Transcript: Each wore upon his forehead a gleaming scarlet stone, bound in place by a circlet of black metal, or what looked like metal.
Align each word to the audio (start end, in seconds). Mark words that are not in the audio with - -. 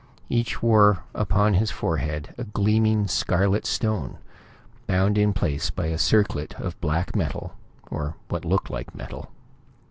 Each 0.29 0.63
wore 0.63 1.03
upon 1.13 1.53
his 1.53 1.69
forehead 1.69 2.33
a 2.35 2.43
gleaming 2.43 3.07
scarlet 3.07 3.67
stone, 3.67 4.17
bound 4.87 5.15
in 5.15 5.31
place 5.31 5.69
by 5.69 5.85
a 5.93 5.99
circlet 5.99 6.59
of 6.59 6.81
black 6.81 7.15
metal, 7.15 7.53
or 7.91 8.15
what 8.27 8.43
looked 8.43 8.71
like 8.71 8.95
metal. 8.95 9.29